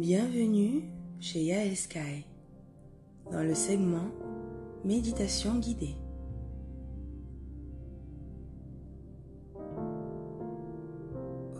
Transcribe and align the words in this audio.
Bienvenue 0.00 0.84
chez 1.20 1.40
Yael 1.40 1.76
Sky 1.76 2.24
dans 3.30 3.42
le 3.42 3.54
segment 3.54 4.08
Méditation 4.82 5.58
guidée. 5.58 5.94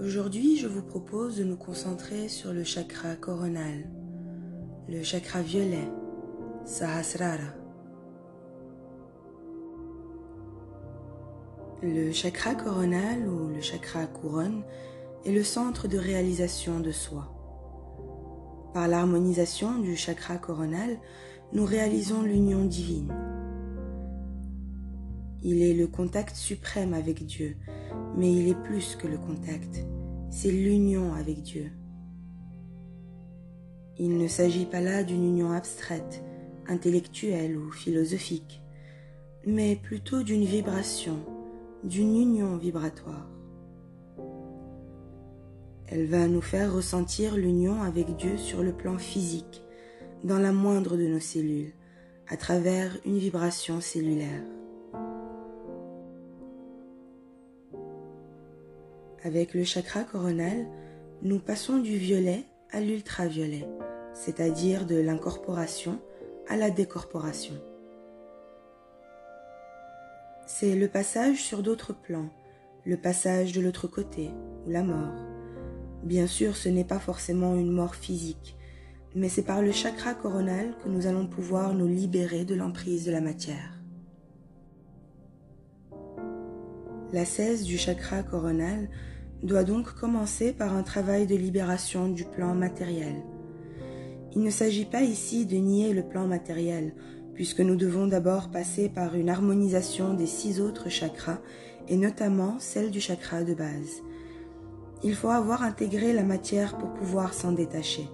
Aujourd'hui, 0.00 0.56
je 0.56 0.66
vous 0.68 0.80
propose 0.80 1.37
de 1.37 1.45
nous 1.45 1.59
concentrer 1.59 2.29
sur 2.29 2.55
le 2.55 2.64
chakra 2.64 3.14
coronal, 3.14 3.91
le 4.88 5.02
chakra 5.02 5.43
violet, 5.43 5.91
Sahasrara. 6.64 7.52
Le 11.82 12.10
chakra 12.12 12.54
coronal 12.54 13.29
ou 13.29 13.48
le 13.48 13.60
chakra 13.60 14.07
couronne 14.07 14.62
est 15.27 15.32
le 15.32 15.45
centre 15.45 15.88
de 15.88 15.98
réalisation 15.98 16.80
de 16.80 16.91
soi. 16.91 17.37
Par 18.73 18.87
l'harmonisation 18.87 19.79
du 19.80 19.97
chakra 19.97 20.37
coronal, 20.37 20.98
nous 21.52 21.65
réalisons 21.65 22.23
l'union 22.23 22.65
divine. 22.65 23.12
Il 25.43 25.62
est 25.62 25.74
le 25.74 25.87
contact 25.87 26.37
suprême 26.37 26.95
avec 26.95 27.27
Dieu, 27.27 27.56
mais 28.16 28.33
il 28.33 28.48
est 28.48 28.62
plus 28.62 28.96
que 28.96 29.09
le 29.09 29.19
contact, 29.19 29.84
c'est 30.30 30.52
l'union 30.52 31.15
avec 31.15 31.43
Dieu. 31.43 31.73
Il 33.98 34.19
ne 34.19 34.29
s'agit 34.29 34.66
pas 34.66 34.80
là 34.80 35.02
d'une 35.02 35.24
union 35.24 35.51
abstraite, 35.51 36.23
intellectuelle 36.68 37.57
ou 37.57 37.73
philosophique, 37.73 38.62
mais 39.46 39.77
plutôt 39.77 40.23
d'une 40.23 40.45
vibration, 40.45 41.16
d'une 41.82 42.16
union 42.16 42.57
vibratoire. 42.57 43.30
Elle 45.93 46.07
va 46.07 46.29
nous 46.29 46.41
faire 46.41 46.73
ressentir 46.73 47.35
l'union 47.35 47.83
avec 47.83 48.15
Dieu 48.15 48.37
sur 48.37 48.63
le 48.63 48.73
plan 48.73 48.96
physique, 48.96 49.65
dans 50.23 50.38
la 50.38 50.52
moindre 50.52 50.97
de 50.97 51.07
nos 51.07 51.19
cellules, 51.19 51.73
à 52.29 52.37
travers 52.37 52.97
une 53.05 53.19
vibration 53.19 53.80
cellulaire. 53.80 54.45
Avec 59.24 59.52
le 59.52 59.65
chakra 59.65 60.05
coronal, 60.05 60.66
nous 61.23 61.41
passons 61.41 61.79
du 61.79 61.97
violet 61.97 62.45
à 62.71 62.80
l'ultraviolet, 62.80 63.66
c'est-à-dire 64.15 64.87
de 64.87 64.94
l'incorporation 64.94 66.00
à 66.49 66.56
la 66.56 66.71
décorporation. 66.71 67.54
C'est 70.47 70.77
le 70.77 70.87
passage 70.87 71.43
sur 71.43 71.65
d'autres 71.65 71.93
plans, 71.93 72.31
le 72.84 72.97
passage 72.97 73.53
de 73.53 73.60
l'autre 73.60 73.88
côté, 73.88 74.31
ou 74.66 74.71
la 74.71 74.84
mort. 74.84 75.29
Bien 76.03 76.26
sûr, 76.26 76.56
ce 76.56 76.69
n'est 76.69 76.84
pas 76.84 76.98
forcément 76.98 77.56
une 77.56 77.72
mort 77.72 77.94
physique, 77.94 78.56
mais 79.15 79.28
c'est 79.28 79.43
par 79.43 79.60
le 79.60 79.72
chakra 79.72 80.15
coronal 80.15 80.75
que 80.82 80.88
nous 80.88 81.06
allons 81.06 81.26
pouvoir 81.26 81.75
nous 81.75 81.88
libérer 81.88 82.44
de 82.44 82.54
l'emprise 82.54 83.04
de 83.04 83.12
la 83.12 83.20
matière. 83.20 83.81
La 87.12 87.25
cesse 87.25 87.65
du 87.65 87.76
chakra 87.76 88.22
coronal 88.22 88.88
doit 89.42 89.65
donc 89.65 89.94
commencer 89.94 90.53
par 90.53 90.75
un 90.75 90.82
travail 90.82 91.26
de 91.26 91.34
libération 91.34 92.09
du 92.09 92.25
plan 92.25 92.54
matériel. 92.54 93.16
Il 94.34 94.42
ne 94.42 94.50
s'agit 94.50 94.84
pas 94.84 95.03
ici 95.03 95.44
de 95.44 95.56
nier 95.56 95.92
le 95.92 96.03
plan 96.03 96.26
matériel, 96.26 96.94
puisque 97.34 97.60
nous 97.60 97.76
devons 97.76 98.06
d'abord 98.06 98.50
passer 98.50 98.88
par 98.88 99.16
une 99.16 99.28
harmonisation 99.28 100.14
des 100.14 100.26
six 100.26 100.60
autres 100.60 100.88
chakras, 100.88 101.41
et 101.88 101.97
notamment 101.97 102.56
celle 102.59 102.91
du 102.91 103.00
chakra 103.00 103.42
de 103.42 103.54
base. 103.54 104.03
Il 105.03 105.15
faut 105.15 105.31
avoir 105.31 105.62
intégré 105.62 106.12
la 106.12 106.25
matière 106.25 106.76
pour 106.76 106.93
pouvoir 106.93 107.32
s'en 107.32 107.53
détacher, 107.53 108.08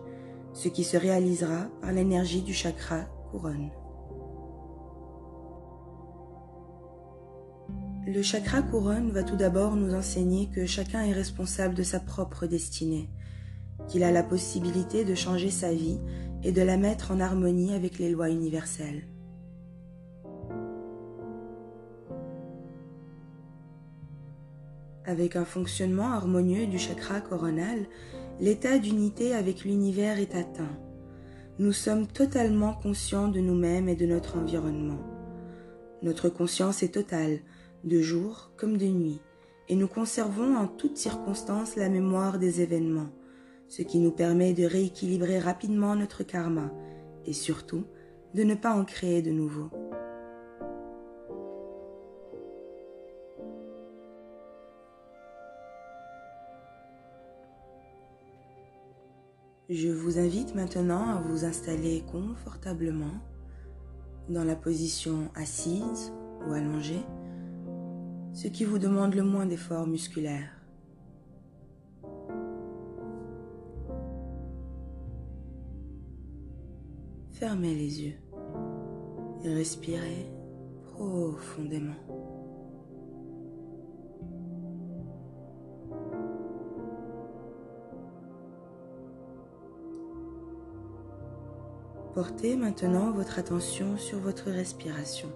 ce 0.52 0.68
qui 0.68 0.84
se 0.84 0.96
réalisera 0.96 1.66
par 1.80 1.92
l'énergie 1.92 2.42
du 2.42 2.54
chakra 2.54 3.00
couronne. 3.30 3.70
Le 8.06 8.22
chakra 8.22 8.62
couronne 8.62 9.10
va 9.10 9.24
tout 9.24 9.34
d'abord 9.34 9.74
nous 9.74 9.94
enseigner 9.94 10.48
que 10.54 10.64
chacun 10.64 11.02
est 11.02 11.12
responsable 11.12 11.74
de 11.74 11.82
sa 11.82 11.98
propre 11.98 12.46
destinée, 12.46 13.10
qu'il 13.88 14.04
a 14.04 14.12
la 14.12 14.22
possibilité 14.22 15.04
de 15.04 15.16
changer 15.16 15.50
sa 15.50 15.72
vie 15.72 15.98
et 16.44 16.52
de 16.52 16.62
la 16.62 16.76
mettre 16.76 17.10
en 17.10 17.18
harmonie 17.18 17.74
avec 17.74 17.98
les 17.98 18.10
lois 18.10 18.30
universelles. 18.30 19.08
Avec 25.06 25.36
un 25.36 25.44
fonctionnement 25.44 26.10
harmonieux 26.10 26.66
du 26.66 26.78
chakra 26.78 27.20
coronal, 27.20 27.86
l'état 28.40 28.78
d'unité 28.78 29.34
avec 29.34 29.64
l'univers 29.64 30.18
est 30.18 30.34
atteint. 30.34 30.76
Nous 31.60 31.72
sommes 31.72 32.08
totalement 32.08 32.74
conscients 32.74 33.28
de 33.28 33.38
nous-mêmes 33.38 33.88
et 33.88 33.94
de 33.94 34.04
notre 34.04 34.36
environnement. 34.36 34.98
Notre 36.02 36.28
conscience 36.28 36.82
est 36.82 36.94
totale, 36.94 37.38
de 37.84 38.00
jour 38.00 38.50
comme 38.56 38.76
de 38.76 38.86
nuit, 38.86 39.20
et 39.68 39.76
nous 39.76 39.86
conservons 39.86 40.56
en 40.56 40.66
toutes 40.66 40.96
circonstances 40.96 41.76
la 41.76 41.88
mémoire 41.88 42.40
des 42.40 42.60
événements, 42.60 43.10
ce 43.68 43.82
qui 43.82 44.00
nous 44.00 44.10
permet 44.10 44.54
de 44.54 44.64
rééquilibrer 44.64 45.38
rapidement 45.38 45.94
notre 45.94 46.24
karma 46.24 46.72
et 47.26 47.32
surtout 47.32 47.84
de 48.34 48.42
ne 48.42 48.56
pas 48.56 48.72
en 48.72 48.84
créer 48.84 49.22
de 49.22 49.30
nouveaux. 49.30 49.70
Je 59.76 59.90
vous 59.90 60.18
invite 60.18 60.54
maintenant 60.54 61.10
à 61.10 61.20
vous 61.20 61.44
installer 61.44 62.02
confortablement 62.10 63.20
dans 64.30 64.42
la 64.42 64.56
position 64.56 65.28
assise 65.34 66.14
ou 66.48 66.54
allongée, 66.54 67.04
ce 68.32 68.48
qui 68.48 68.64
vous 68.64 68.78
demande 68.78 69.14
le 69.14 69.22
moins 69.22 69.44
d'efforts 69.44 69.86
musculaires. 69.86 70.48
Fermez 77.32 77.74
les 77.74 78.02
yeux 78.02 78.16
et 79.44 79.52
respirez 79.52 80.26
profondément. 80.94 82.25
Portez 92.16 92.56
maintenant 92.56 93.10
votre 93.10 93.38
attention 93.38 93.98
sur 93.98 94.18
votre 94.20 94.50
respiration. 94.50 95.28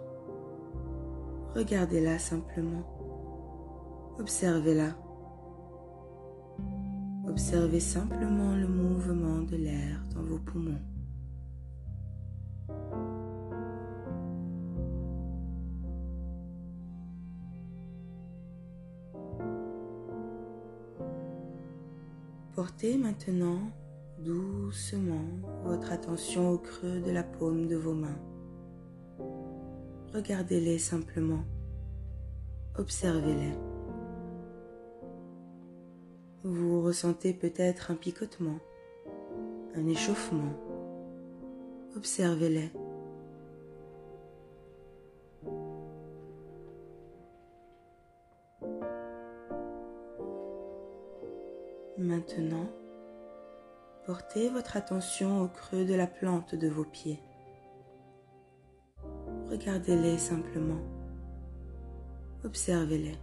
Regardez-la 1.54 2.18
simplement. 2.18 2.86
Observez-la. 4.18 4.96
Observez 7.28 7.80
simplement 7.80 8.54
le 8.54 8.66
mouvement 8.66 9.42
de 9.42 9.56
l'air 9.56 10.02
dans 10.14 10.22
vos 10.22 10.38
poumons. 10.38 10.80
Portez 22.54 22.96
maintenant 22.96 23.70
doucement 24.24 25.24
votre 25.64 25.92
attention 25.92 26.50
au 26.50 26.58
creux 26.58 27.00
de 27.00 27.10
la 27.10 27.22
paume 27.22 27.66
de 27.66 27.76
vos 27.76 27.94
mains. 27.94 28.18
Regardez-les 30.12 30.78
simplement. 30.78 31.44
Observez-les. 32.76 33.52
Vous 36.44 36.82
ressentez 36.82 37.32
peut-être 37.32 37.90
un 37.90 37.94
picotement, 37.94 38.58
un 39.74 39.86
échauffement. 39.86 40.52
Observez-les. 41.96 42.70
Maintenant, 51.98 52.66
Portez 54.10 54.48
votre 54.48 54.76
attention 54.76 55.40
au 55.40 55.46
creux 55.46 55.84
de 55.84 55.94
la 55.94 56.08
plante 56.08 56.56
de 56.56 56.66
vos 56.66 56.82
pieds. 56.82 57.20
Regardez-les 59.48 60.18
simplement. 60.18 60.80
Observez-les. 62.42 63.16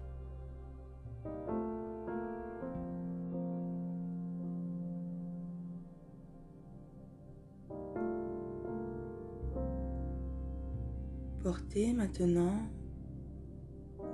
Portez 11.44 11.92
maintenant 11.92 12.62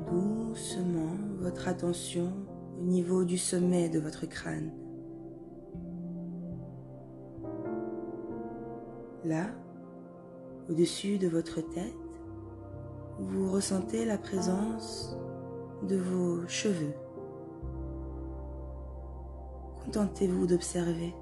doucement 0.09 1.17
votre 1.37 1.67
attention 1.67 2.33
au 2.79 2.83
niveau 2.83 3.25
du 3.25 3.37
sommet 3.37 3.89
de 3.89 3.99
votre 3.99 4.25
crâne. 4.25 4.82
Là, 9.25 9.47
au-dessus 10.69 11.17
de 11.17 11.29
votre 11.29 11.61
tête, 11.61 11.93
vous 13.19 13.49
ressentez 13.49 14.03
la 14.03 14.17
présence 14.17 15.15
de 15.87 15.95
vos 15.95 16.47
cheveux. 16.47 16.93
Contentez-vous 19.85 20.47
d'observer. 20.47 21.13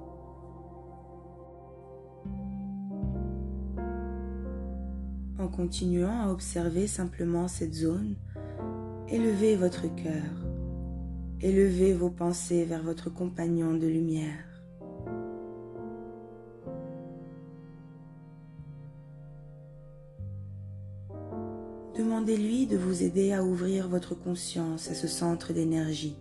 En 5.38 5.48
continuant 5.48 6.22
à 6.22 6.32
observer 6.32 6.88
simplement 6.88 7.48
cette 7.48 7.74
zone, 7.74 8.16
élevez 9.10 9.56
votre 9.56 9.94
cœur, 9.96 10.48
élevez 11.40 11.94
vos 11.94 12.10
pensées 12.10 12.66
vers 12.66 12.84
votre 12.84 13.12
compagnon 13.12 13.74
de 13.74 13.88
lumière. 13.88 14.51
Demandez-lui 22.12 22.68
de 22.68 22.76
vous 22.76 23.04
aider 23.04 23.32
à 23.32 23.42
ouvrir 23.42 23.88
votre 23.88 24.16
conscience 24.16 24.92
à 24.92 24.94
ce 24.94 25.08
centre 25.08 25.54
d'énergie. 25.54 26.18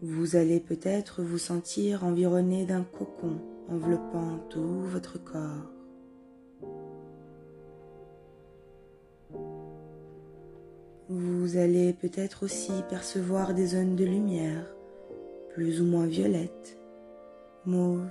Vous 0.00 0.34
allez 0.34 0.58
peut-être 0.58 1.22
vous 1.22 1.36
sentir 1.36 2.02
environné 2.02 2.64
d'un 2.64 2.82
cocon 2.82 3.42
enveloppant 3.68 4.38
tout 4.48 4.80
votre 4.84 5.22
corps. 5.22 5.70
Vous 11.10 11.58
allez 11.58 11.92
peut-être 11.92 12.44
aussi 12.44 12.72
percevoir 12.88 13.52
des 13.52 13.66
zones 13.66 13.96
de 13.96 14.06
lumière, 14.06 14.64
plus 15.52 15.82
ou 15.82 15.84
moins 15.84 16.06
violettes, 16.06 16.78
mauves, 17.66 18.08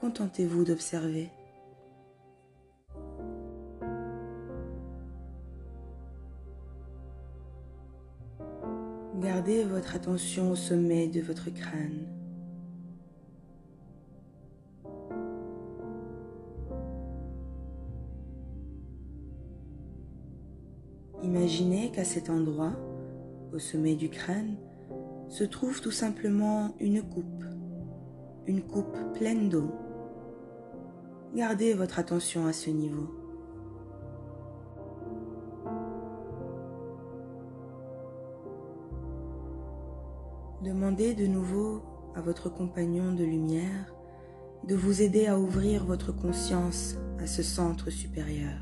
contentez-vous 0.00 0.64
d'observer. 0.64 1.30
Gardez 9.20 9.64
votre 9.64 9.96
attention 9.96 10.50
au 10.50 10.56
sommet 10.56 11.08
de 11.08 11.20
votre 11.20 11.50
crâne. 11.50 12.06
Imaginez 21.22 21.90
qu'à 21.90 22.04
cet 22.04 22.28
endroit, 22.28 22.72
au 23.52 23.58
sommet 23.58 23.94
du 23.94 24.10
crâne, 24.10 24.56
se 25.28 25.44
trouve 25.44 25.80
tout 25.80 25.90
simplement 25.90 26.74
une 26.78 27.02
coupe, 27.02 27.44
une 28.46 28.62
coupe 28.62 28.96
pleine 29.14 29.48
d'eau. 29.48 29.70
Gardez 31.36 31.74
votre 31.74 31.98
attention 31.98 32.46
à 32.46 32.54
ce 32.54 32.70
niveau. 32.70 33.10
Demandez 40.62 41.12
de 41.12 41.26
nouveau 41.26 41.82
à 42.14 42.22
votre 42.22 42.48
compagnon 42.48 43.12
de 43.12 43.22
lumière 43.22 43.92
de 44.66 44.74
vous 44.74 45.02
aider 45.02 45.26
à 45.26 45.38
ouvrir 45.38 45.84
votre 45.84 46.10
conscience 46.10 46.96
à 47.18 47.26
ce 47.26 47.42
centre 47.42 47.90
supérieur. 47.90 48.58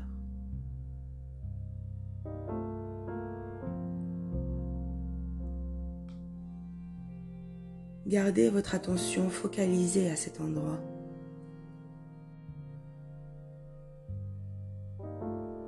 Gardez 8.05 8.49
votre 8.49 8.75
attention 8.75 9.29
focalisée 9.29 10.11
à 10.11 10.17
cet 10.17 10.41
endroit. 10.41 10.81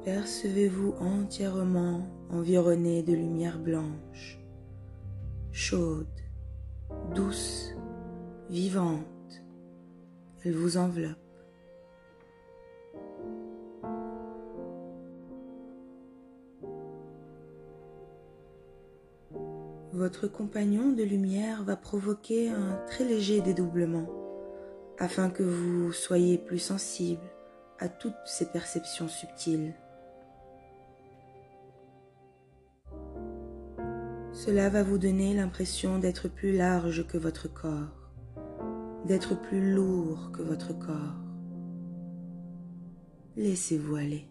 Percevez-vous 0.08 0.94
entièrement 1.02 2.08
environné 2.30 3.04
de 3.04 3.12
lumière 3.12 3.60
blanche, 3.60 4.40
chaude, 5.52 6.08
douce, 7.14 7.76
vivante. 8.50 9.04
Elle 10.46 10.56
vous 10.56 10.78
enveloppe. 10.78 11.18
Votre 19.92 20.30
compagnon 20.30 20.94
de 20.94 21.04
lumière 21.04 21.66
va 21.66 21.76
provoquer 21.76 22.48
un 22.48 22.78
très 22.88 23.04
léger 23.04 23.42
dédoublement 23.42 24.08
afin 25.00 25.30
que 25.30 25.44
vous 25.44 25.92
soyez 25.92 26.38
plus 26.38 26.60
sensible 26.60 27.30
à 27.78 27.90
toutes 27.90 28.16
ces 28.26 28.46
perceptions 28.46 29.10
subtiles. 29.10 29.74
Cela 34.48 34.70
va 34.70 34.82
vous 34.82 34.98
donner 34.98 35.34
l'impression 35.34 36.00
d'être 36.00 36.30
plus 36.30 36.56
large 36.56 37.06
que 37.06 37.18
votre 37.18 37.54
corps, 37.54 38.14
d'être 39.06 39.36
plus 39.42 39.74
lourd 39.74 40.32
que 40.32 40.42
votre 40.42 40.72
corps. 40.72 41.18
Laissez-vous 43.36 43.96
aller. 43.98 44.26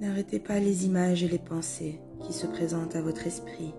N'arrêtez 0.00 0.38
pas 0.38 0.60
les 0.60 0.86
images 0.86 1.24
et 1.24 1.28
les 1.28 1.40
pensées 1.40 1.98
qui 2.20 2.32
se 2.32 2.46
présentent 2.46 2.94
à 2.94 3.02
votre 3.02 3.26
esprit. 3.26 3.74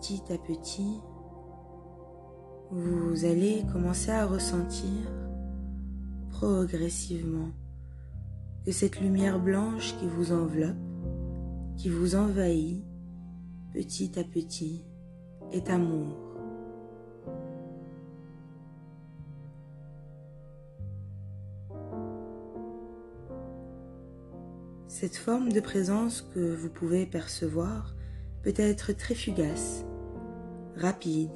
Petit 0.00 0.32
à 0.32 0.38
petit, 0.38 0.98
vous 2.70 3.26
allez 3.26 3.64
commencer 3.70 4.10
à 4.10 4.24
ressentir 4.24 5.12
progressivement 6.30 7.50
que 8.64 8.72
cette 8.72 8.98
lumière 8.98 9.38
blanche 9.38 9.94
qui 9.98 10.06
vous 10.06 10.32
enveloppe, 10.32 10.78
qui 11.76 11.90
vous 11.90 12.14
envahit 12.14 12.82
petit 13.74 14.18
à 14.18 14.24
petit, 14.24 14.86
est 15.52 15.68
amour. 15.68 16.16
Cette 24.88 25.16
forme 25.16 25.52
de 25.52 25.60
présence 25.60 26.22
que 26.22 26.54
vous 26.54 26.70
pouvez 26.70 27.04
percevoir 27.04 27.94
peut 28.42 28.54
être 28.56 28.92
très 28.92 29.14
fugace, 29.14 29.84
rapide. 30.80 31.30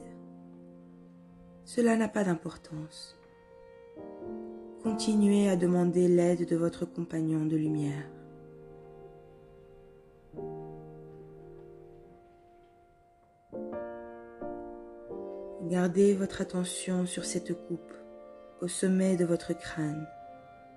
Cela 1.64 1.96
n'a 1.96 2.08
pas 2.08 2.24
d'importance. 2.24 3.18
Continuez 4.82 5.48
à 5.48 5.56
demander 5.56 6.08
l'aide 6.08 6.48
de 6.48 6.56
votre 6.56 6.84
compagnon 6.86 7.44
de 7.46 7.56
lumière. 7.56 8.10
Gardez 15.68 16.14
votre 16.14 16.40
attention 16.40 17.06
sur 17.06 17.24
cette 17.24 17.54
coupe 17.66 17.92
au 18.60 18.68
sommet 18.68 19.16
de 19.16 19.24
votre 19.24 19.52
crâne, 19.52 20.06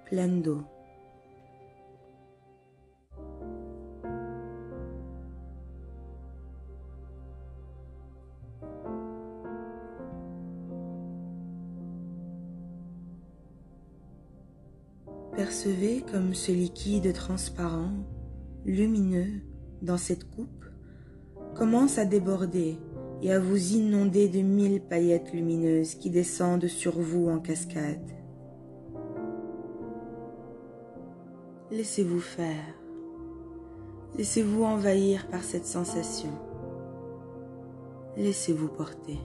pleine 0.05 0.41
d'eau. 0.41 0.63
Percevez 15.37 16.01
comme 16.11 16.33
ce 16.33 16.51
liquide 16.51 17.13
transparent, 17.13 17.91
lumineux, 18.65 19.43
dans 19.83 19.97
cette 19.97 20.27
coupe, 20.31 20.65
commence 21.53 21.99
à 21.99 22.05
déborder 22.05 22.79
et 23.21 23.31
à 23.31 23.39
vous 23.39 23.73
inonder 23.73 24.29
de 24.29 24.39
mille 24.39 24.81
paillettes 24.81 25.31
lumineuses 25.31 25.93
qui 25.93 26.09
descendent 26.09 26.65
sur 26.65 26.99
vous 26.99 27.29
en 27.29 27.37
cascade. 27.37 28.09
Laissez-vous 31.69 32.19
faire. 32.19 32.73
Laissez-vous 34.17 34.63
envahir 34.63 35.27
par 35.27 35.43
cette 35.43 35.67
sensation. 35.67 36.31
Laissez-vous 38.15 38.69
porter. 38.69 39.19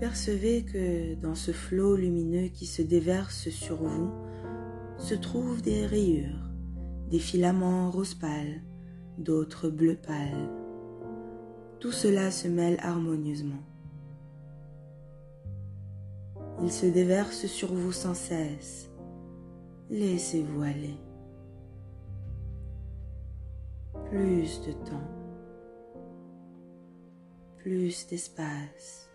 Percevez 0.00 0.64
que 0.64 1.14
dans 1.16 1.34
ce 1.34 1.52
flot 1.52 1.94
lumineux 1.94 2.48
qui 2.48 2.64
se 2.64 2.80
déverse 2.80 3.50
sur 3.50 3.76
vous 3.76 4.10
se 4.96 5.14
trouvent 5.14 5.60
des 5.60 5.86
rayures, 5.86 6.50
des 7.10 7.18
filaments 7.18 7.90
rose 7.90 8.14
pâle, 8.14 8.62
d'autres 9.18 9.68
bleu 9.68 9.96
pâle. 9.96 10.48
Tout 11.80 11.92
cela 11.92 12.30
se 12.30 12.48
mêle 12.48 12.78
harmonieusement. 12.80 13.62
Il 16.62 16.72
se 16.72 16.86
déverse 16.86 17.46
sur 17.46 17.72
vous 17.72 17.92
sans 17.92 18.14
cesse. 18.14 18.90
Laissez-vous 19.90 20.62
aller. 20.62 20.96
Plus 24.10 24.62
de 24.62 24.72
temps. 24.72 25.08
Plus 27.58 28.06
d'espace. 28.06 29.09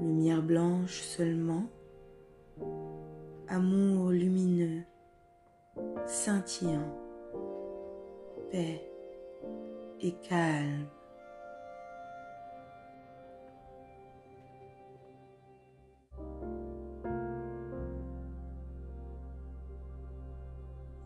Lumière 0.00 0.42
blanche 0.42 1.00
seulement. 1.02 1.64
Amour 3.48 4.10
lumineux, 4.10 4.82
scintillant, 6.06 6.96
paix 8.50 8.80
et 10.00 10.12
calme. 10.28 10.86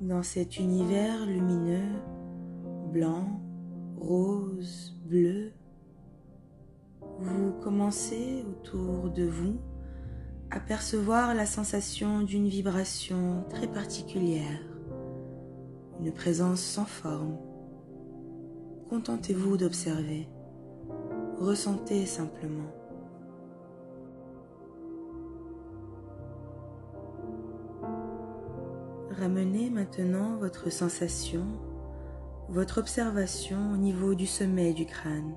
Dans 0.01 0.23
cet 0.23 0.59
univers 0.59 1.27
lumineux, 1.27 1.99
blanc, 2.93 3.41
rose, 3.97 4.97
bleu, 5.05 5.53
vous 7.27 7.53
commencez 7.63 8.45
autour 8.49 9.11
de 9.11 9.25
vous 9.25 9.59
à 10.51 10.61
percevoir 10.61 11.35
la 11.35 11.45
sensation 11.45 12.23
d'une 12.23 12.47
vibration 12.47 13.45
très 13.51 13.67
particulière, 13.67 14.61
une 16.01 16.13
présence 16.13 16.61
sans 16.61 16.85
forme. 16.85 17.37
Contentez-vous 18.89 19.57
d'observer, 19.57 20.29
ressentez 21.39 22.07
simplement. 22.07 22.73
Ramenez 29.11 29.71
maintenant 29.71 30.37
votre 30.37 30.71
sensation, 30.71 31.47
votre 32.49 32.79
observation 32.79 33.73
au 33.73 33.77
niveau 33.77 34.15
du 34.15 34.27
sommet 34.27 34.73
du 34.73 34.87
crâne. 34.87 35.35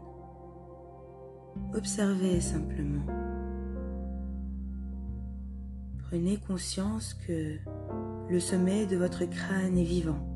Observez 1.74 2.42
simplement. 2.42 3.06
Prenez 6.10 6.38
conscience 6.38 7.14
que 7.14 7.58
le 8.30 8.40
sommet 8.40 8.86
de 8.86 8.98
votre 8.98 9.26
crâne 9.26 9.78
est 9.78 9.84
vivant. 9.84 10.28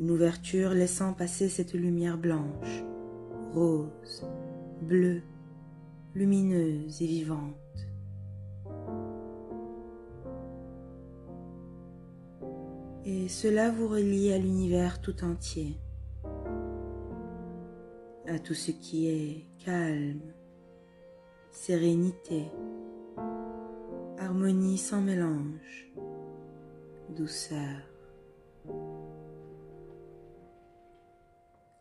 Une 0.00 0.10
ouverture 0.10 0.70
laissant 0.70 1.12
passer 1.12 1.48
cette 1.48 1.74
lumière 1.74 2.18
blanche, 2.18 2.84
rose, 3.52 4.26
bleue, 4.82 5.22
lumineuse 6.14 7.00
et 7.00 7.06
vivante. 7.06 7.54
et 13.04 13.28
cela 13.28 13.70
vous 13.70 13.88
relie 13.88 14.32
à 14.32 14.38
l'univers 14.38 15.00
tout 15.00 15.24
entier, 15.24 15.78
à 18.26 18.38
tout 18.38 18.54
ce 18.54 18.70
qui 18.70 19.08
est 19.08 19.46
calme, 19.64 20.20
sérénité, 21.50 22.50
harmonie 24.18 24.78
sans 24.78 25.00
mélange, 25.00 25.92
douceur. 27.10 27.80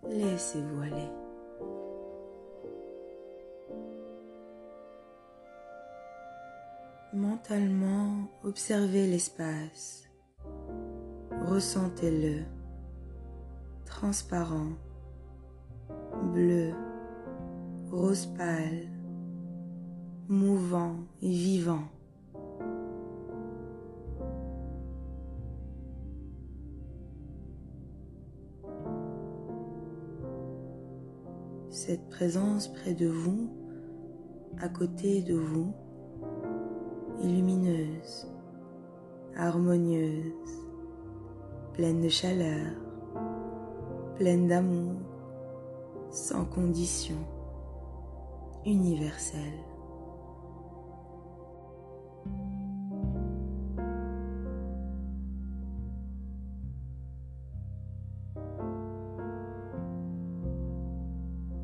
Laissez-vous 0.10 0.82
aller. 0.82 1.10
Mentalement, 7.14 8.28
observez 8.44 9.08
l'espace 9.08 10.04
Ressentez-le, 11.46 12.46
transparent, 13.86 14.72
bleu, 16.24 16.74
rose 17.92 18.26
pâle, 18.38 18.88
mouvant 20.28 20.96
et 21.22 21.30
vivant. 21.30 21.84
Cette 31.70 32.08
présence 32.10 32.68
près 32.68 32.94
de 32.94 33.08
vous, 33.08 33.50
à 34.60 34.70
côté 34.70 35.22
de 35.22 35.36
vous, 35.36 35.74
est 37.22 37.28
lumineuse, 37.28 38.28
harmonieuse, 39.36 40.32
pleine 41.74 42.02
de 42.02 42.10
chaleur, 42.10 42.72
pleine 44.16 44.48
d'amour, 44.48 44.96
sans 46.14 46.46
condition, 46.46 47.18
universelle. 48.68 49.42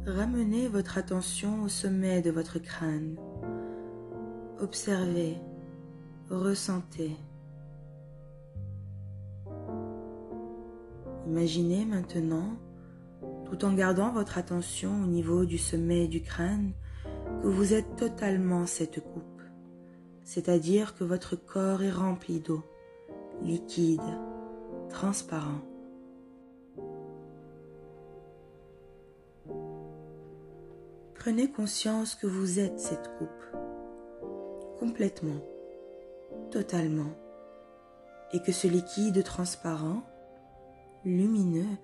Ramenez 0.08 0.68
votre 0.68 0.98
attention 0.98 1.62
au 1.62 1.68
sommet 1.68 2.24
de 2.24 2.32
votre 2.32 2.58
crâne. 2.58 3.18
Observez, 4.60 5.38
ressentez. 6.32 7.16
Imaginez 11.28 11.86
maintenant, 11.86 12.58
tout 13.50 13.66
en 13.66 13.74
gardant 13.74 14.12
votre 14.12 14.38
attention 14.38 14.92
au 15.04 15.08
niveau 15.08 15.46
du 15.46 15.58
sommet 15.58 16.08
du 16.08 16.22
crâne, 16.22 16.72
que 17.42 17.48
vous 17.48 17.74
êtes 17.74 17.96
totalement 17.96 18.66
cette 18.66 19.00
coupe, 19.00 19.42
c'est-à-dire 20.24 20.96
que 20.96 21.04
votre 21.04 21.36
corps 21.36 21.82
est 21.82 21.92
rempli 21.92 22.40
d'eau, 22.40 22.64
liquide, 23.42 24.02
transparent. 24.90 25.62
Prenez 31.16 31.50
conscience 31.50 32.16
que 32.16 32.28
vous 32.28 32.60
êtes 32.60 32.80
cette 32.80 33.10
coupe, 33.18 33.58
complètement, 34.80 35.42
totalement, 36.52 37.14
et 38.32 38.42
que 38.42 38.52
ce 38.52 38.68
liquide 38.68 39.24
transparent 39.24 40.04
lumineux 41.04 41.78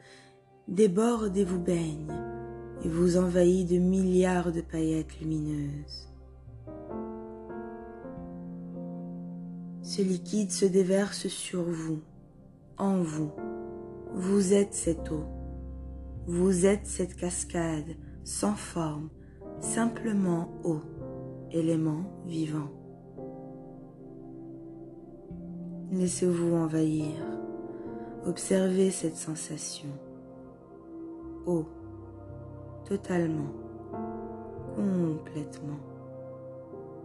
déborde 0.67 1.37
et 1.37 1.45
vous 1.45 1.59
baigne 1.59 2.11
et 2.83 2.87
vous 2.87 3.17
envahit 3.17 3.69
de 3.69 3.77
milliards 3.77 4.51
de 4.51 4.61
paillettes 4.61 5.19
lumineuses. 5.19 6.09
Ce 9.81 10.01
liquide 10.01 10.51
se 10.51 10.65
déverse 10.65 11.27
sur 11.27 11.63
vous, 11.63 12.01
en 12.77 13.01
vous. 13.01 13.31
Vous 14.13 14.53
êtes 14.53 14.73
cette 14.73 15.11
eau. 15.11 15.25
Vous 16.27 16.65
êtes 16.65 16.87
cette 16.87 17.15
cascade 17.15 17.95
sans 18.23 18.55
forme, 18.55 19.09
simplement 19.59 20.49
eau, 20.63 20.81
élément 21.51 22.23
vivant. 22.25 22.71
Laissez-vous 25.91 26.55
envahir. 26.55 27.13
Observez 28.25 28.89
cette 28.89 29.17
sensation. 29.17 29.89
Totalement, 32.85 33.51
complètement, 34.75 35.79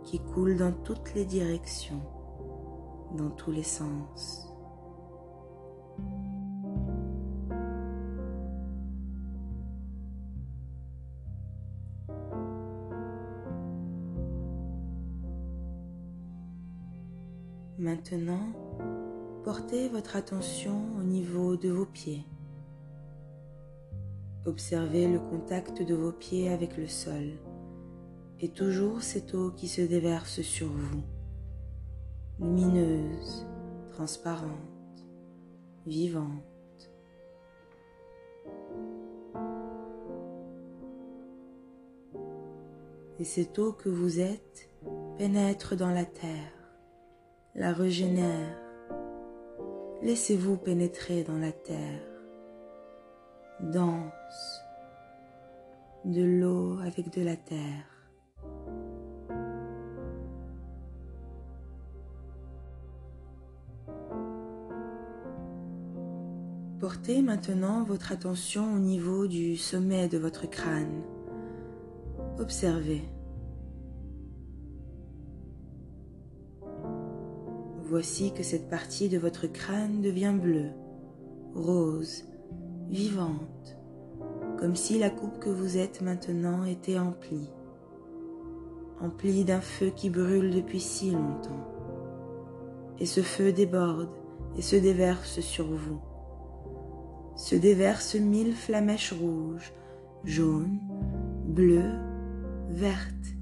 qui 0.05 0.19
coule 0.19 0.57
dans 0.57 0.73
toutes 0.73 1.15
les 1.15 1.25
directions, 1.25 2.01
dans 3.17 3.31
tous 3.31 3.51
les 3.51 3.63
sens. 3.63 4.47
Maintenant, 17.79 18.53
Portez 19.45 19.89
votre 19.89 20.17
attention 20.17 20.83
au 20.99 21.03
niveau 21.03 21.57
de 21.57 21.71
vos 21.71 21.87
pieds. 21.87 22.27
Observez 24.47 25.07
le 25.07 25.19
contact 25.19 25.83
de 25.83 25.95
vos 25.95 26.13
pieds 26.13 26.49
avec 26.49 26.77
le 26.79 26.87
sol 26.87 27.33
et 28.41 28.49
toujours 28.49 29.03
cette 29.03 29.35
eau 29.35 29.51
qui 29.51 29.69
se 29.69 29.83
déverse 29.83 30.41
sur 30.41 30.69
vous, 30.69 31.03
lumineuse, 32.39 33.47
transparente, 33.91 34.49
vivante. 35.87 36.43
Et 43.19 43.25
cette 43.25 43.59
eau 43.59 43.73
que 43.73 43.91
vous 43.91 44.21
êtes 44.21 44.71
pénètre 45.19 45.77
dans 45.77 45.91
la 45.91 46.07
terre, 46.07 46.55
la 47.55 47.75
régénère. 47.75 48.57
Laissez-vous 50.03 50.57
pénétrer 50.57 51.25
dans 51.25 51.37
la 51.37 51.53
terre, 51.53 52.10
danse, 53.63 54.63
de 56.05 56.23
l'eau 56.23 56.79
avec 56.81 57.13
de 57.13 57.23
la 57.23 57.37
terre. 57.37 57.91
Portez 66.81 67.21
maintenant 67.21 67.85
votre 67.85 68.11
attention 68.11 68.75
au 68.75 68.79
niveau 68.79 69.27
du 69.27 69.57
sommet 69.57 70.09
de 70.09 70.17
votre 70.17 70.49
crâne. 70.49 71.03
Observez. 72.39 73.03
Voici 77.85 78.33
que 78.33 78.43
cette 78.43 78.71
partie 78.71 79.11
de 79.11 79.19
votre 79.19 79.47
crâne 79.47 80.01
devient 80.01 80.35
bleue, 80.41 80.71
rose, 81.55 82.25
vivante, 82.91 83.79
comme 84.59 84.77
si 84.77 84.99
la 84.99 85.11
coupe 85.11 85.39
que 85.39 85.49
vous 85.49 85.79
êtes 85.79 86.03
maintenant 86.03 86.65
était 86.65 86.99
emplie, 86.99 87.51
emplie 89.01 89.45
d'un 89.45 89.61
feu 89.61 89.91
qui 89.95 90.11
brûle 90.11 90.55
depuis 90.55 90.81
si 90.81 91.13
longtemps. 91.13 91.67
Et 92.99 93.07
ce 93.07 93.23
feu 93.23 93.53
déborde 93.53 94.11
et 94.59 94.63
se 94.63 94.77
déverse 94.77 95.41
sur 95.41 95.67
vous 95.67 96.01
se 97.41 97.57
déversent 97.57 98.17
mille 98.17 98.53
flamèches 98.53 99.15
rouges, 99.15 99.73
jaunes, 100.25 100.79
bleues, 101.47 101.99
vertes, 102.69 103.35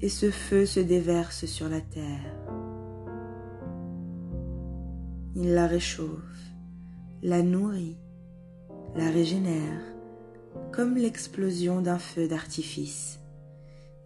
et 0.00 0.08
ce 0.08 0.32
feu 0.32 0.66
se 0.66 0.80
déverse 0.80 1.44
sur 1.44 1.68
la 1.68 1.80
terre. 1.80 2.34
Il 5.36 5.54
la 5.54 5.68
réchauffe, 5.68 6.50
la 7.22 7.42
nourrit, 7.42 7.98
la 8.96 9.08
régénère, 9.08 9.80
comme 10.72 10.96
l'explosion 10.96 11.80
d'un 11.80 11.98
feu 11.98 12.26
d'artifice, 12.26 13.20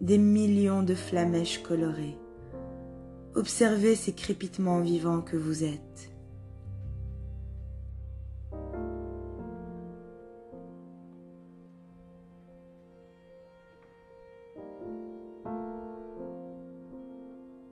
des 0.01 0.17
millions 0.17 0.83
de 0.83 0.93
flamèches 0.93 1.63
colorées. 1.63 2.17
Observez 3.33 3.95
ces 3.95 4.13
crépitements 4.13 4.81
vivants 4.81 5.21
que 5.21 5.37
vous 5.37 5.63
êtes. 5.63 6.11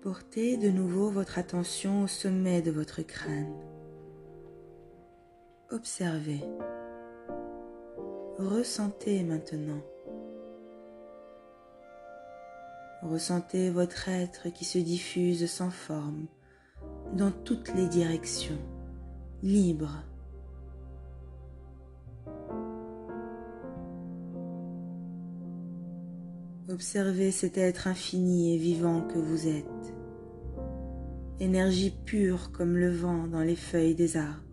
Portez 0.01 0.58
de 0.58 0.70
nouveau 0.70 1.10
votre 1.10 1.39
attention 1.39 2.03
au 2.03 2.08
sommet 2.08 2.62
de 2.62 2.72
votre 2.72 3.01
crâne. 3.03 3.53
Observez. 5.71 6.41
Ressentez 8.49 9.23
maintenant. 9.23 9.82
Ressentez 13.01 13.69
votre 13.69 14.10
être 14.10 14.49
qui 14.49 14.65
se 14.65 14.79
diffuse 14.79 15.49
sans 15.49 15.69
forme 15.69 16.25
dans 17.13 17.32
toutes 17.32 17.73
les 17.73 17.88
directions, 17.88 18.60
libre. 19.43 20.03
Observez 26.69 27.32
cet 27.32 27.58
être 27.58 27.88
infini 27.88 28.56
et 28.56 28.58
vivant 28.58 29.01
que 29.01 29.19
vous 29.19 29.47
êtes 29.47 29.93
énergie 31.39 31.93
pure 32.06 32.51
comme 32.51 32.75
le 32.75 32.91
vent 32.91 33.27
dans 33.27 33.41
les 33.41 33.56
feuilles 33.56 33.95
des 33.95 34.17
arbres. 34.17 34.52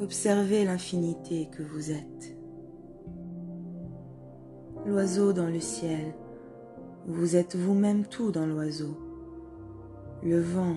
Observez 0.00 0.64
l'infinité 0.64 1.48
que 1.50 1.62
vous 1.62 1.90
êtes. 1.90 2.36
L'oiseau 4.86 5.32
dans 5.32 5.48
le 5.48 5.60
ciel, 5.60 6.14
vous 7.06 7.36
êtes 7.36 7.54
vous-même 7.56 8.06
tout 8.06 8.32
dans 8.32 8.46
l'oiseau. 8.46 8.96
Le 10.22 10.40
vent, 10.40 10.76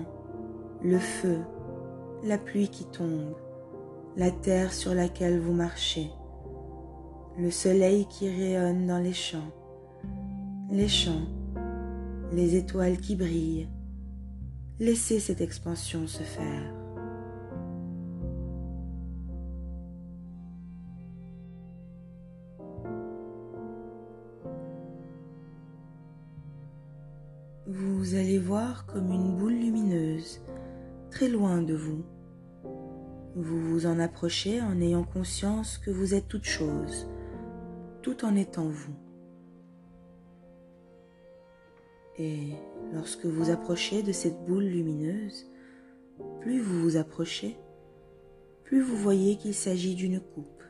le 0.82 0.98
feu, 0.98 1.38
la 2.22 2.38
pluie 2.38 2.68
qui 2.68 2.84
tombe, 2.84 3.34
la 4.16 4.30
terre 4.30 4.72
sur 4.72 4.94
laquelle 4.94 5.40
vous 5.40 5.54
marchez, 5.54 6.10
le 7.38 7.50
soleil 7.50 8.06
qui 8.06 8.28
rayonne 8.28 8.86
dans 8.86 8.98
les 8.98 9.12
champs, 9.12 9.52
les 10.70 10.88
champs 10.88 11.26
les 12.34 12.56
étoiles 12.56 12.98
qui 12.98 13.16
brillent. 13.16 13.68
Laissez 14.80 15.20
cette 15.20 15.40
expansion 15.40 16.06
se 16.06 16.22
faire. 16.22 16.83
De 31.64 31.74
vous. 31.74 32.04
Vous 33.36 33.60
vous 33.60 33.86
en 33.86 33.98
approchez 33.98 34.60
en 34.60 34.80
ayant 34.80 35.04
conscience 35.04 35.78
que 35.78 35.90
vous 35.90 36.14
êtes 36.14 36.28
toute 36.28 36.44
chose, 36.44 37.08
tout 38.02 38.24
en 38.24 38.36
étant 38.36 38.68
vous. 38.68 38.94
Et 42.16 42.52
lorsque 42.92 43.26
vous 43.26 43.50
approchez 43.50 44.02
de 44.02 44.12
cette 44.12 44.44
boule 44.44 44.64
lumineuse, 44.64 45.50
plus 46.40 46.60
vous 46.60 46.80
vous 46.82 46.96
approchez, 46.96 47.56
plus 48.62 48.80
vous 48.80 48.96
voyez 48.96 49.36
qu'il 49.36 49.54
s'agit 49.54 49.96
d'une 49.96 50.20
coupe, 50.20 50.62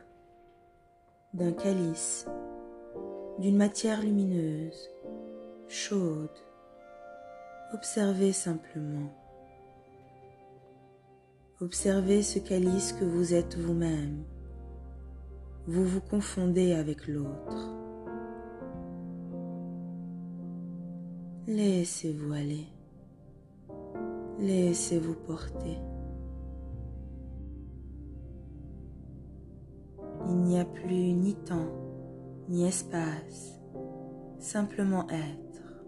d'un 1.33 1.51
calice, 1.51 2.25
d'une 3.39 3.57
matière 3.57 4.01
lumineuse, 4.01 4.89
chaude. 5.67 6.29
Observez 7.73 8.31
simplement. 8.31 9.24
Observez 11.61 12.21
ce 12.21 12.37
calice 12.39 12.91
que 12.91 13.05
vous 13.05 13.33
êtes 13.33 13.57
vous-même. 13.57 14.25
Vous 15.67 15.85
vous 15.85 16.01
confondez 16.01 16.73
avec 16.73 17.07
l'autre. 17.07 17.69
Laissez-vous 21.47 22.33
aller. 22.33 22.65
Laissez-vous 24.37 25.13
porter. 25.13 25.77
Il 30.27 30.35
n'y 30.41 30.59
a 30.59 30.65
plus 30.65 31.13
ni 31.13 31.35
temps, 31.35 31.71
ni 32.49 32.67
espace, 32.67 33.61
simplement 34.39 35.07
être. 35.09 35.83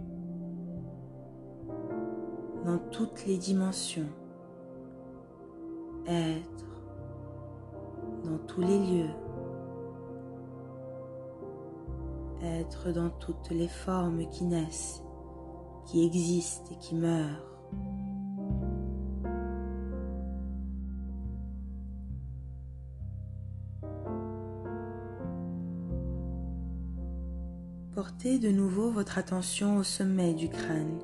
Dans 2.63 2.77
toutes 2.89 3.25
les 3.25 3.37
dimensions. 3.37 4.07
Être. 6.07 6.65
Dans 8.23 8.37
tous 8.47 8.61
les 8.61 8.79
lieux. 8.79 9.13
Être 12.41 12.91
dans 12.91 13.09
toutes 13.09 13.49
les 13.51 13.67
formes 13.67 14.27
qui 14.29 14.45
naissent 14.45 15.01
qui 15.87 16.05
existe 16.05 16.71
et 16.71 16.75
qui 16.75 16.95
meurt. 16.95 17.43
Portez 27.95 28.37
de 28.37 28.49
nouveau 28.49 28.91
votre 28.91 29.17
attention 29.17 29.77
au 29.77 29.83
sommet 29.83 30.33
du 30.33 30.49
crâne 30.49 30.99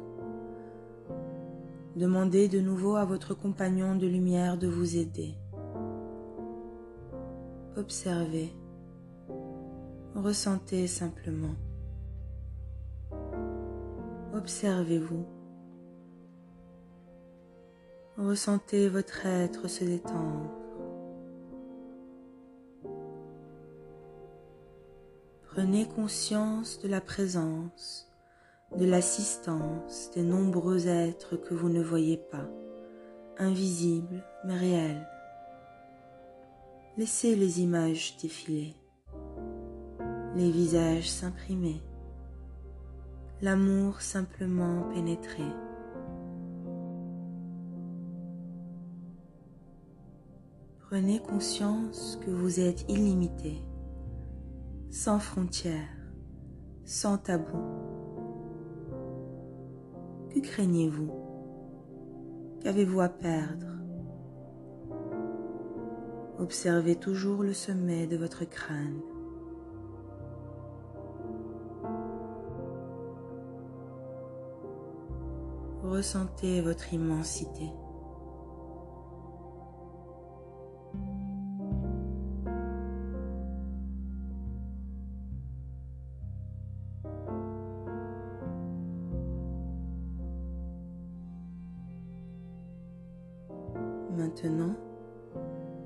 demandez 2.03 2.49
de 2.49 2.59
nouveau 2.59 2.97
à 2.97 3.05
votre 3.05 3.33
compagnon 3.33 3.95
de 3.95 4.05
lumière 4.05 4.57
de 4.57 4.67
vous 4.67 4.97
aider. 4.97 5.35
Observez, 7.77 8.53
ressentez 10.13 10.87
simplement. 10.87 11.55
Observez-vous. 14.33 15.25
Ressentez 18.17 18.89
votre 18.89 19.25
être 19.25 19.69
se 19.69 19.85
détendre. 19.85 20.51
Prenez 25.45 25.87
conscience 25.87 26.81
de 26.81 26.89
la 26.89 26.99
présence 26.99 28.12
de 28.77 28.85
l'assistance 28.85 30.09
des 30.15 30.23
nombreux 30.23 30.87
êtres 30.87 31.35
que 31.35 31.53
vous 31.53 31.69
ne 31.69 31.81
voyez 31.81 32.17
pas, 32.17 32.49
invisibles 33.37 34.23
mais 34.45 34.57
réels. 34.57 35.07
Laissez 36.97 37.35
les 37.35 37.61
images 37.61 38.17
défiler, 38.21 38.73
les 40.35 40.49
visages 40.49 41.09
s'imprimer, 41.09 41.81
l'amour 43.41 44.01
simplement 44.01 44.89
pénétrer. 44.93 45.51
Prenez 50.79 51.19
conscience 51.19 52.19
que 52.23 52.29
vous 52.29 52.59
êtes 52.59 52.85
illimité, 52.89 53.61
sans 54.91 55.19
frontières, 55.19 55.97
sans 56.85 57.17
tabou. 57.17 57.82
Que 60.33 60.39
craignez-vous? 60.39 61.11
Qu'avez-vous 62.61 63.01
à 63.01 63.09
perdre? 63.09 63.67
Observez 66.39 66.95
toujours 66.95 67.43
le 67.43 67.53
sommet 67.53 68.07
de 68.07 68.17
votre 68.17 68.43
crâne. 68.43 68.99
Ressentez 75.83 76.61
votre 76.61 76.93
immensité. 76.93 77.69
Maintenant, 94.23 94.73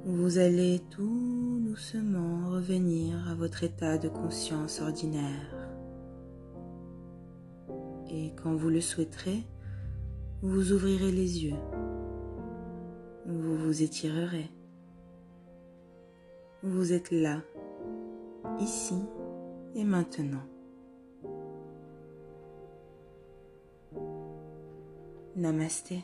vous 0.06 0.38
allez 0.38 0.80
tout 0.91 1.60
doucement 1.60 2.52
revenir 2.52 3.28
à 3.28 3.34
votre 3.34 3.63
état 3.63 3.97
de 3.97 4.10
conscience 4.10 4.80
ordinaire. 4.80 5.71
Et 8.12 8.32
quand 8.36 8.54
vous 8.54 8.69
le 8.69 8.80
souhaiterez, 8.80 9.41
vous 10.43 10.71
ouvrirez 10.71 11.12
les 11.12 11.45
yeux. 11.45 11.58
Vous 13.26 13.58
vous 13.58 13.82
étirerez. 13.82 14.52
Vous 16.62 16.93
êtes 16.93 17.10
là, 17.10 17.41
ici 18.60 19.02
et 19.73 19.84
maintenant. 19.84 20.45
Namasté. 25.36 26.04